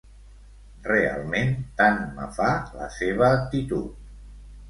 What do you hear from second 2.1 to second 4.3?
me fa la seva actitud